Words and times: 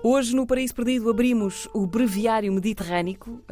Hoje, 0.00 0.34
no 0.34 0.46
Paraíso 0.46 0.76
Perdido, 0.76 1.10
abrimos 1.10 1.68
o 1.74 1.84
Breviário 1.84 2.52
Mediterrâneo 2.52 3.18
uh, 3.26 3.42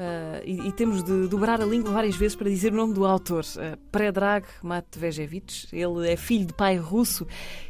e, 0.44 0.68
e, 0.68 0.72
temos 0.72 1.02
de 1.02 1.26
dobrar 1.26 1.60
a 1.60 1.64
língua 1.64 1.90
várias 1.90 2.14
vezes 2.14 2.36
para 2.36 2.48
dizer 2.48 2.72
o 2.72 2.76
nome 2.76 2.94
do 2.94 3.04
autor. 3.04 3.42
Uh, 3.56 3.76
Predrag 3.90 4.46
Matvejevic. 4.62 5.66
Ele 5.72 6.08
é 6.08 6.16
filho 6.16 6.46
de 6.46 6.52
pai 6.52 6.76
russo 6.76 7.26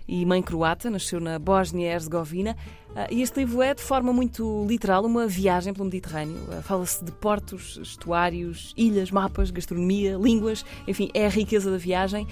e 0.06 0.27
mãe 0.27 0.42
croata, 0.42 0.91
nasceu 0.91 1.18
na 1.20 1.38
Bósnia-Herzegovina. 1.38 2.54
Uh, 2.91 3.06
e 3.10 3.23
este 3.23 3.41
livro 3.41 3.62
é, 3.62 3.73
de 3.73 3.83
forma 3.83 4.12
muito 4.12 4.66
literal, 4.69 5.06
uma 5.06 5.27
viagem 5.27 5.72
pelo 5.72 5.86
Mediterrâneo. 5.86 6.36
Uh, 6.36 6.62
Fala-se 6.62 7.02
de 7.02 7.12
portos, 7.12 7.78
estuários, 7.83 8.74
ilhas, 8.77 9.11
mapas, 9.11 9.50
gastronomia, 9.50 10.19
línguas, 10.20 10.66
enfim, 10.86 11.08
é 11.14 11.24
a 11.24 11.30
riqueza 11.30 11.70
da 11.70 11.78
viagem 11.78 12.27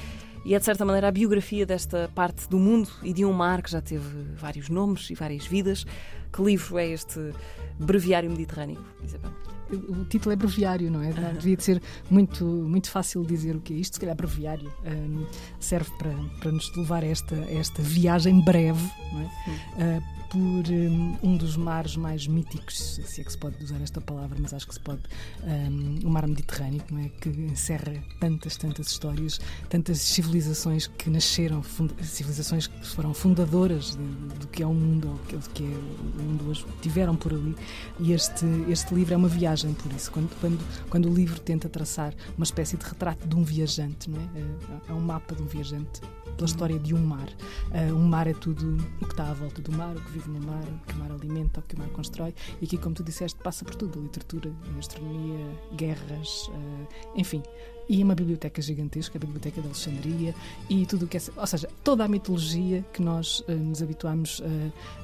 e 0.44 0.54
é 0.54 0.58
de 0.58 0.64
certa 0.64 0.84
maneira 0.84 1.08
a 1.08 1.10
biografia 1.10 1.64
desta 1.64 2.10
parte 2.14 2.46
do 2.50 2.58
mundo 2.58 2.90
e 3.02 3.14
de 3.14 3.24
um 3.24 3.32
mar 3.32 3.62
que 3.62 3.70
já 3.70 3.80
teve 3.80 4.04
vários 4.34 4.68
nomes 4.68 5.08
e 5.08 5.14
várias 5.14 5.46
vidas. 5.46 5.86
Que 6.34 6.42
livro 6.42 6.78
é 6.78 6.88
este 6.88 7.32
Breviário 7.78 8.28
Mediterrâneo, 8.28 8.78
Isabel? 9.04 9.30
O 9.70 10.04
título 10.04 10.32
é 10.32 10.36
breviário, 10.36 10.90
não 10.90 11.02
é? 11.02 11.12
Devia 11.12 11.56
de 11.56 11.64
ser 11.64 11.82
muito, 12.10 12.44
muito 12.44 12.90
fácil 12.90 13.24
dizer 13.24 13.56
o 13.56 13.60
que 13.60 13.72
é 13.72 13.76
isto. 13.76 13.94
Se 13.94 14.00
calhar, 14.00 14.16
breviário 14.16 14.72
um, 14.84 15.26
serve 15.58 15.90
para, 15.98 16.14
para 16.40 16.52
nos 16.52 16.74
levar 16.76 17.02
a 17.02 17.06
esta, 17.06 17.34
a 17.34 17.52
esta 17.52 17.82
viagem 17.82 18.44
breve, 18.44 18.90
é? 19.14 19.98
Uh, 19.98 20.24
por 20.34 20.72
um, 20.72 21.16
um, 21.22 21.36
dos 21.36 21.56
mares 21.56 21.96
mais 21.96 22.26
míticos, 22.26 23.00
se 23.04 23.20
é 23.20 23.24
que 23.24 23.30
se 23.30 23.38
pode 23.38 23.62
usar 23.62 23.80
esta 23.80 24.00
palavra, 24.00 24.36
mas 24.40 24.52
acho 24.52 24.66
que 24.66 24.74
se 24.74 24.80
pode, 24.80 25.02
um, 25.44 26.00
o 26.04 26.10
mar 26.10 26.26
Mediterrâneo, 26.26 26.82
não 26.90 26.98
é? 26.98 27.08
que 27.08 27.28
encerra 27.28 27.94
tantas, 28.18 28.56
tantas 28.56 28.88
histórias, 28.88 29.40
tantas 29.68 30.00
civilizações 30.00 30.88
que 30.88 31.08
nasceram, 31.08 31.62
civilizações 32.02 32.66
que 32.66 32.84
foram 32.84 33.14
fundadoras 33.14 33.94
do 33.94 34.48
que 34.48 34.64
é 34.64 34.66
o 34.66 34.74
mundo, 34.74 35.08
ou 35.08 35.38
do 35.38 35.50
que 35.50 35.62
é 35.62 35.66
o 35.66 36.22
mundo 36.22 36.48
hoje, 36.50 36.66
tiveram 36.82 37.14
por 37.14 37.32
ali. 37.32 37.54
E 38.00 38.12
este, 38.12 38.44
este 38.68 38.92
livro 38.92 39.14
é 39.14 39.16
uma 39.16 39.28
viagem 39.28 39.53
por 39.62 39.92
isso. 39.92 40.10
Quando, 40.10 40.30
quando, 40.40 40.88
quando 40.90 41.08
o 41.08 41.14
livro 41.14 41.40
tenta 41.40 41.68
traçar 41.68 42.14
uma 42.36 42.44
espécie 42.44 42.76
de 42.76 42.84
retrato 42.84 43.26
de 43.26 43.36
um 43.36 43.44
viajante, 43.44 44.10
não 44.10 44.20
é? 44.20 44.24
É, 44.24 44.90
é 44.90 44.92
um 44.92 45.00
mapa 45.00 45.34
de 45.34 45.42
um 45.42 45.46
viajante 45.46 46.00
pela 46.34 46.46
história 46.46 46.78
de 46.78 46.94
um 46.94 47.04
mar. 47.04 47.28
Uh, 47.70 47.94
um 47.94 48.06
mar 48.06 48.26
é 48.26 48.34
tudo 48.34 48.76
o 49.00 49.06
que 49.06 49.12
está 49.12 49.30
à 49.30 49.34
volta 49.34 49.62
do 49.62 49.72
mar, 49.72 49.96
o 49.96 50.00
que 50.00 50.10
vive 50.10 50.30
no 50.30 50.40
mar, 50.40 50.62
o 50.62 50.86
que 50.86 50.94
o 50.94 50.96
mar 50.96 51.12
alimenta, 51.12 51.60
o 51.60 51.62
que 51.62 51.74
o 51.74 51.78
mar 51.78 51.88
constrói. 51.90 52.34
E 52.60 52.64
aqui, 52.64 52.76
como 52.76 52.94
tu 52.94 53.02
disseste, 53.02 53.38
passa 53.42 53.64
por 53.64 53.74
tudo: 53.74 54.00
literatura, 54.00 54.52
gastronomia, 54.74 55.46
guerras, 55.76 56.48
uh, 56.48 56.88
enfim. 57.16 57.42
E 57.88 58.02
uma 58.02 58.14
biblioteca 58.14 58.62
gigantesca, 58.62 59.18
a 59.18 59.20
Biblioteca 59.20 59.60
de 59.60 59.66
Alexandria, 59.66 60.34
e 60.70 60.86
tudo 60.86 61.04
o 61.04 61.08
que 61.08 61.16
é. 61.16 61.20
Ou 61.36 61.46
seja, 61.46 61.68
toda 61.82 62.04
a 62.04 62.08
mitologia 62.08 62.84
que 62.92 63.02
nós 63.02 63.40
uh, 63.40 63.52
nos 63.52 63.82
habituamos 63.82 64.42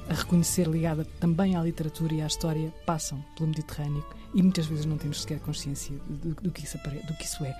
a 0.09 0.13
reconhecer 0.13 0.67
ligada 0.67 1.05
também 1.19 1.55
à 1.55 1.63
literatura 1.63 2.13
e 2.13 2.21
à 2.21 2.27
história 2.27 2.73
passam 2.85 3.23
pelo 3.35 3.49
Mediterrâneo 3.49 4.03
e 4.33 4.41
muitas 4.41 4.65
vezes 4.65 4.85
não 4.85 4.97
temos 4.97 5.21
sequer 5.21 5.39
consciência 5.39 5.95
do, 6.07 6.33
do, 6.35 6.51
que, 6.51 6.63
isso, 6.63 6.77
do 6.77 7.13
que 7.15 7.25
isso 7.25 7.43
é. 7.43 7.57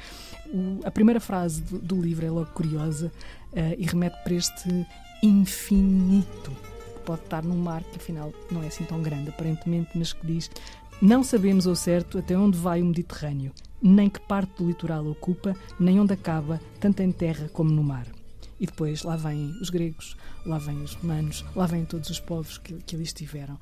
O, 0.47 0.79
a 0.85 0.91
primeira 0.91 1.19
frase 1.19 1.61
do, 1.61 1.79
do, 1.79 2.01
livro 2.01 2.25
é 2.25 2.31
logo 2.31 2.51
curiosa 2.51 3.11
uh, 3.51 3.75
e 3.77 3.85
remete 3.85 4.17
para 4.23 4.33
este 4.33 4.87
infinito 5.21 6.51
que 6.95 6.99
pode 7.05 7.21
estar 7.21 7.43
num 7.43 7.57
mar 7.57 7.83
que 7.83 7.97
afinal 7.97 8.33
não 8.49 8.63
é 8.63 8.67
assim 8.67 8.83
tão 8.85 9.01
grande 9.01 9.29
aparentemente, 9.29 9.89
mas 9.95 10.13
que 10.13 10.25
diz 10.25 10.49
não 11.01 11.23
sabemos 11.23 11.67
ao 11.67 11.75
certo 11.75 12.19
até 12.19 12.37
onde 12.37 12.57
vai 12.57 12.81
o 12.81 12.85
Mediterrâneo, 12.85 13.51
nem 13.81 14.09
que 14.09 14.19
parte 14.19 14.57
do 14.57 14.67
litoral 14.67 15.05
ocupa, 15.07 15.55
nem 15.79 15.99
onde 15.99 16.13
acaba, 16.13 16.61
tanto 16.79 17.01
em 17.01 17.11
terra 17.11 17.49
como 17.49 17.71
no 17.71 17.83
mar. 17.83 18.07
E 18.59 18.65
depois 18.65 19.03
lá 19.03 19.15
vêm 19.15 19.55
os 19.59 19.69
gregos, 19.69 20.15
lá 20.45 20.59
vêm 20.59 20.81
os 20.83 20.93
romanos, 20.93 21.43
lá 21.55 21.65
vêm 21.65 21.83
todos 21.83 22.09
os 22.09 22.19
povos 22.19 22.57
que, 22.57 22.75
que 22.75 22.95
ali 22.95 23.03
estiveram. 23.03 23.57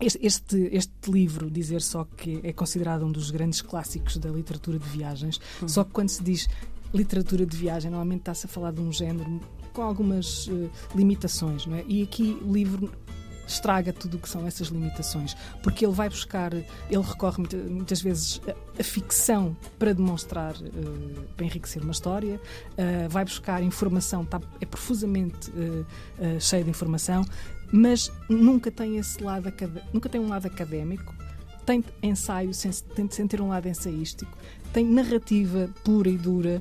Este, 0.00 0.68
este, 0.72 1.10
livro, 1.10 1.50
dizer 1.50 1.80
só 1.80 2.04
que 2.04 2.40
é 2.42 2.52
considerado 2.52 3.04
um 3.04 3.12
dos 3.12 3.30
grandes 3.30 3.62
clássicos 3.62 4.18
da 4.18 4.28
literatura 4.28 4.78
de 4.78 4.88
viagens, 4.88 5.40
uhum. 5.60 5.68
só 5.68 5.84
que 5.84 5.92
quando 5.92 6.08
se 6.08 6.22
diz 6.22 6.48
literatura 6.92 7.46
de 7.46 7.56
viagem, 7.56 7.90
normalmente 7.90 8.20
está-se 8.20 8.46
a 8.46 8.48
falar 8.48 8.72
de 8.72 8.80
um 8.80 8.92
género 8.92 9.40
com 9.72 9.82
algumas 9.82 10.48
uh, 10.48 10.70
limitações, 10.94 11.66
não 11.66 11.76
é? 11.76 11.84
E 11.86 12.02
aqui 12.02 12.36
o 12.42 12.52
livro 12.52 12.90
estraga 13.46 13.92
tudo 13.92 14.16
o 14.16 14.20
que 14.20 14.28
são 14.28 14.46
essas 14.46 14.68
limitações, 14.68 15.36
porque 15.62 15.84
ele 15.84 15.94
vai 15.94 16.08
buscar, 16.08 16.52
ele 16.52 16.66
recorre 16.90 17.44
muitas 17.68 18.00
vezes 18.00 18.40
a 18.78 18.82
ficção 18.82 19.56
para 19.78 19.92
demonstrar, 19.92 20.54
uh, 20.54 21.22
para 21.36 21.46
enriquecer 21.46 21.82
uma 21.82 21.92
história, 21.92 22.36
uh, 22.36 23.08
vai 23.08 23.24
buscar 23.24 23.62
informação, 23.62 24.22
está, 24.22 24.40
é 24.60 24.66
profusamente 24.66 25.50
uh, 25.50 26.40
cheio 26.40 26.64
de 26.64 26.70
informação, 26.70 27.24
mas 27.72 28.12
nunca 28.28 28.70
tem 28.70 28.98
esse 28.98 29.22
lado, 29.22 29.52
nunca 29.92 30.08
tem 30.08 30.20
um 30.20 30.28
lado 30.28 30.46
académico, 30.46 31.14
tem 31.64 31.84
ensaio 32.02 32.50
tem, 32.94 33.08
sem 33.10 33.26
ter 33.26 33.40
um 33.40 33.48
lado 33.48 33.68
ensaístico, 33.68 34.36
tem 34.72 34.84
narrativa 34.84 35.70
pura 35.84 36.08
e 36.08 36.18
dura 36.18 36.60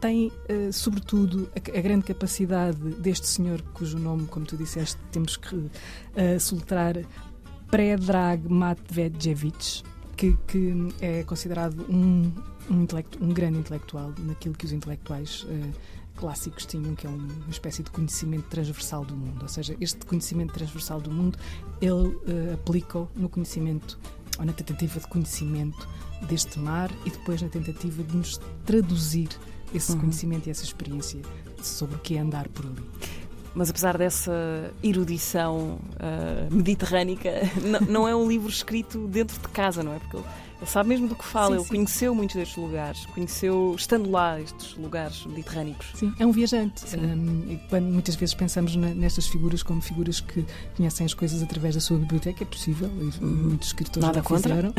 tem, 0.00 0.28
uh, 0.28 0.72
sobretudo, 0.72 1.50
a, 1.54 1.80
grande 1.80 2.04
capacidade 2.04 2.78
deste 2.78 3.26
senhor, 3.26 3.60
cujo 3.74 3.98
nome, 3.98 4.26
como 4.26 4.46
tu 4.46 4.56
disseste, 4.56 4.98
temos 5.12 5.36
que 5.36 5.54
uh, 5.54 5.70
soltar, 6.40 6.96
Predrag 7.70 8.48
Matvejevic, 8.48 9.84
que, 10.16 10.36
que, 10.48 10.88
é 11.00 11.22
considerado 11.22 11.86
um, 11.88 12.32
um, 12.68 12.86
um, 13.20 13.28
grande 13.28 13.58
intelectual 13.58 14.12
naquilo 14.18 14.54
que 14.54 14.64
os 14.64 14.72
intelectuais 14.72 15.44
uh, 15.44 15.72
clássicos 16.16 16.66
tinham, 16.66 16.94
que 16.94 17.06
é 17.06 17.10
uma 17.10 17.50
espécie 17.50 17.82
de 17.82 17.90
conhecimento 17.90 18.48
transversal 18.48 19.04
do 19.04 19.16
mundo. 19.16 19.42
Ou 19.42 19.48
seja, 19.48 19.76
este 19.80 20.04
conhecimento 20.04 20.52
transversal 20.52 21.00
do 21.00 21.10
mundo, 21.10 21.38
ele 21.80 21.92
uh, 21.92 22.54
aplica-o 22.54 23.08
no 23.14 23.28
conhecimento, 23.28 23.98
ou 24.40 24.46
na 24.46 24.52
tentativa 24.52 24.98
de 24.98 25.06
conhecimento 25.06 25.88
deste 26.22 26.58
mar 26.58 26.90
e 27.04 27.10
depois 27.10 27.40
na 27.40 27.48
tentativa 27.48 28.02
de 28.02 28.16
nos 28.16 28.40
traduzir 28.64 29.28
esse 29.72 29.92
uhum. 29.92 30.00
conhecimento 30.00 30.48
e 30.48 30.50
essa 30.50 30.64
experiência 30.64 31.20
sobre 31.62 31.94
o 31.96 31.98
que 31.98 32.16
é 32.16 32.20
andar 32.20 32.48
por 32.48 32.66
ali. 32.66 32.82
Mas 33.54 33.68
apesar 33.68 33.98
dessa 33.98 34.72
erudição 34.82 35.78
uh, 35.94 36.54
mediterrânica, 36.54 37.30
não 37.88 38.08
é 38.08 38.14
um 38.14 38.28
livro 38.28 38.48
escrito 38.48 39.06
dentro 39.06 39.40
de 39.40 39.48
casa, 39.48 39.82
não 39.82 39.94
é? 39.94 39.98
Porque 39.98 40.16
ele 40.16 40.24
sabe 40.66 40.88
mesmo 40.88 41.08
do 41.08 41.14
que 41.14 41.24
fala, 41.24 41.48
sim, 41.48 41.54
ele 41.54 41.62
sim. 41.62 41.68
conheceu 41.68 42.14
muitos 42.14 42.36
destes 42.36 42.56
lugares, 42.56 43.06
conheceu, 43.06 43.74
estando 43.76 44.10
lá, 44.10 44.40
estes 44.40 44.76
lugares 44.76 45.24
mediterrânicos. 45.26 45.88
Sim, 45.94 46.12
é 46.18 46.26
um 46.26 46.32
viajante. 46.32 46.84
Um, 46.96 47.58
quando 47.68 47.84
muitas 47.84 48.14
vezes 48.14 48.34
pensamos 48.34 48.76
nestas 48.76 49.26
figuras 49.26 49.62
como 49.62 49.80
figuras 49.80 50.20
que 50.20 50.44
conhecem 50.76 51.06
as 51.06 51.14
coisas 51.14 51.42
através 51.42 51.74
da 51.74 51.80
sua 51.80 51.98
biblioteca, 51.98 52.42
é 52.42 52.46
possível, 52.46 52.88
e 52.88 53.24
uhum. 53.24 53.30
muitos 53.30 53.68
escritores 53.68 54.06
Nada 54.06 54.22
contra. 54.22 54.50
fizeram. 54.50 54.74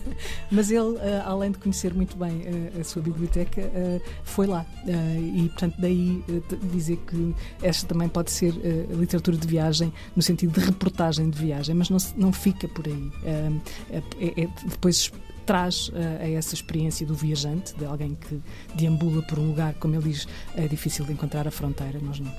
Mas 0.50 0.70
ele, 0.70 0.80
uh, 0.80 1.22
além 1.24 1.50
de 1.50 1.58
conhecer 1.58 1.92
muito 1.94 2.16
bem 2.16 2.42
uh, 2.42 2.80
a 2.80 2.84
sua 2.84 3.02
biblioteca, 3.02 3.60
uh, 3.62 4.00
foi 4.24 4.46
lá. 4.46 4.64
e, 4.86 5.48
portanto, 5.48 5.74
daí 5.78 6.22
dizer 6.72 6.96
que 7.06 7.34
esta 7.62 7.86
também 7.86 8.08
pode 8.08 8.30
ser 8.30 8.52
literatura 8.90 9.36
de 9.36 9.46
viagem, 9.46 9.92
no 10.14 10.22
sentido 10.22 10.52
de 10.58 10.66
reportagem 10.66 11.30
de 11.30 11.38
viagem, 11.38 11.74
mas 11.74 11.90
não, 11.90 11.98
não 12.16 12.32
fica 12.32 12.68
por 12.68 12.86
aí. 12.86 13.10
É, 13.24 14.02
é, 14.20 14.48
depois 14.64 15.10
traz 15.46 15.88
uh, 15.88 15.92
a 16.20 16.28
essa 16.28 16.54
experiência 16.54 17.06
do 17.06 17.14
viajante, 17.14 17.74
de 17.76 17.86
alguém 17.86 18.16
que 18.16 18.42
deambula 18.74 19.22
por 19.22 19.38
um 19.38 19.46
lugar, 19.46 19.74
como 19.74 19.94
ele 19.94 20.10
diz, 20.10 20.26
é 20.54 20.66
difícil 20.66 21.04
de 21.04 21.12
encontrar 21.12 21.46
a 21.46 21.50
fronteira. 21.50 22.00
Nós 22.00 22.18
não, 22.18 22.32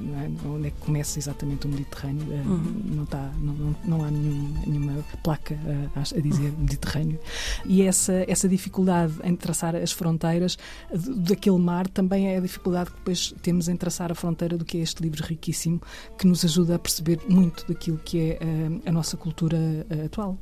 não 0.00 0.20
é, 0.20 0.30
onde 0.48 0.66
é 0.66 0.70
que 0.70 0.78
começa 0.78 1.18
exatamente 1.18 1.66
o 1.66 1.68
Mediterrâneo? 1.68 2.24
Uh, 2.24 2.48
uhum. 2.48 2.82
não, 2.84 3.04
está, 3.04 3.30
não, 3.38 3.54
não, 3.54 3.76
não 3.84 4.04
há 4.04 4.10
nenhum, 4.10 4.54
nenhuma 4.66 5.04
placa 5.22 5.54
uh, 5.54 5.90
a 5.98 6.20
dizer 6.20 6.52
Mediterrâneo. 6.58 7.18
E 7.64 7.82
essa, 7.82 8.24
essa 8.26 8.48
dificuldade 8.48 9.14
em 9.22 9.36
traçar 9.36 9.76
as 9.76 9.92
fronteiras 9.92 10.58
daquele 10.92 11.58
mar 11.58 11.86
também 11.86 12.28
é 12.28 12.38
a 12.38 12.40
dificuldade 12.40 12.90
que 12.90 12.96
depois 12.96 13.32
temos 13.40 13.68
em 13.68 13.76
traçar 13.76 14.10
a 14.10 14.14
fronteira 14.14 14.58
do 14.58 14.64
que 14.64 14.78
é 14.78 14.80
este 14.80 15.00
livro 15.00 15.24
riquíssimo, 15.24 15.80
que 16.18 16.26
nos 16.26 16.44
ajuda 16.44 16.74
a 16.74 16.78
perceber 16.78 17.20
muito 17.28 17.66
daquilo 17.68 17.98
que 17.98 18.32
é 18.32 18.38
a 18.84 18.90
nossa 18.90 19.16
cultura 19.16 19.56
atual. 20.04 20.36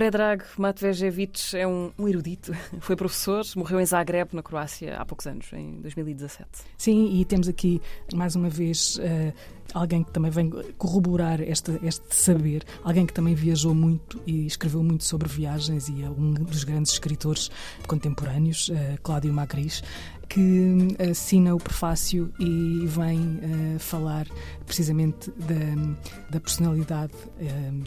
Predrag 0.00 0.42
Matvejevic 0.56 1.54
é 1.54 1.66
um, 1.66 1.92
um, 1.98 2.08
erudito, 2.08 2.54
foi 2.80 2.96
professor, 2.96 3.44
morreu 3.54 3.78
em 3.78 3.84
Zagreb, 3.84 4.30
na 4.32 4.42
Croácia, 4.42 4.96
há 4.96 5.04
poucos 5.04 5.26
anos, 5.26 5.52
em 5.52 5.78
2017. 5.82 6.48
Sim, 6.78 7.20
e 7.20 7.24
temos 7.26 7.48
aqui, 7.48 7.82
mais 8.14 8.34
uma 8.34 8.48
vez, 8.48 8.96
uh, 8.96 9.30
alguém 9.74 10.02
que 10.02 10.10
também 10.10 10.30
vem 10.30 10.48
corroborar 10.78 11.42
este, 11.42 11.78
este 11.82 12.16
saber, 12.16 12.64
alguém 12.82 13.04
que 13.04 13.12
também 13.12 13.34
viajou 13.34 13.74
muito 13.74 14.18
e 14.26 14.46
escreveu 14.46 14.82
muito 14.82 15.04
sobre 15.04 15.28
viagens 15.28 15.90
e 15.90 16.02
é 16.02 16.08
um 16.08 16.32
dos 16.32 16.64
grandes 16.64 16.92
escritores 16.92 17.50
contemporâneos, 17.86 18.70
uh, 18.70 18.98
Cláudio 19.02 19.34
Macris 19.34 19.82
que 20.30 20.96
assina 21.10 21.52
o 21.54 21.58
prefácio 21.58 22.32
e 22.38 22.86
vem 22.86 23.40
falar 23.80 24.28
precisamente 24.64 25.28
da, 25.32 26.30
da 26.30 26.40
personalidade, 26.40 27.12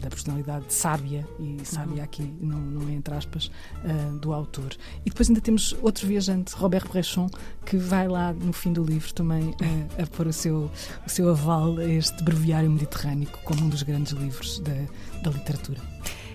da 0.02 0.10
personalidade 0.10 0.66
sábia, 0.68 1.26
e 1.40 1.58
sábia 1.64 1.96
uhum. 1.96 2.02
aqui 2.02 2.34
não, 2.38 2.60
não 2.60 2.88
é 2.88 2.92
entre 2.92 3.14
aspas, 3.14 3.50
do 4.20 4.34
autor. 4.34 4.76
E 5.06 5.10
depois 5.10 5.30
ainda 5.30 5.40
temos 5.40 5.74
outro 5.80 6.06
viajante, 6.06 6.54
Robert 6.54 6.86
Brechon, 6.86 7.30
que 7.64 7.78
vai 7.78 8.06
lá 8.06 8.34
no 8.34 8.52
fim 8.52 8.74
do 8.74 8.84
livro 8.84 9.12
também 9.14 9.54
a, 9.98 10.02
a 10.02 10.06
pôr 10.06 10.26
o 10.26 10.32
seu, 10.32 10.70
o 11.06 11.08
seu 11.08 11.30
aval 11.30 11.78
a 11.78 11.84
este 11.84 12.22
breviário 12.22 12.70
mediterrâneo 12.70 13.28
como 13.44 13.64
um 13.64 13.70
dos 13.70 13.82
grandes 13.82 14.12
livros 14.12 14.60
da, 14.60 14.74
da 15.22 15.30
literatura. 15.30 15.80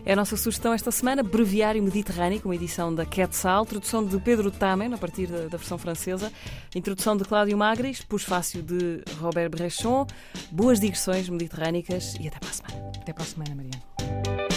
É 0.05 0.13
a 0.13 0.15
nossa 0.15 0.35
sugestão 0.37 0.73
esta 0.73 0.91
semana, 0.91 1.21
Breviário 1.21 1.81
Mediterrâneo, 1.83 2.41
uma 2.45 2.55
edição 2.55 2.93
da 2.93 3.05
Quetzal, 3.05 3.65
tradução 3.65 4.05
de 4.05 4.17
Pedro 4.19 4.49
Tamen, 4.49 4.93
a 4.93 4.97
partir 4.97 5.27
da, 5.27 5.47
da 5.47 5.57
versão 5.57 5.77
francesa, 5.77 6.31
introdução 6.75 7.15
de 7.15 7.25
Cláudio 7.25 7.57
Magris, 7.57 8.01
pós-fácil 8.01 8.63
de 8.63 9.03
Robert 9.19 9.49
Brechon. 9.49 10.07
Boas 10.51 10.79
digressões 10.79 11.29
mediterrânicas 11.29 12.15
e 12.19 12.27
até 12.27 12.39
para 12.39 12.49
a 12.49 12.53
semana. 12.53 12.91
Até 13.01 13.13
para 13.13 13.23
a 13.23 13.27
semana, 13.27 13.55
Mariana. 13.55 14.48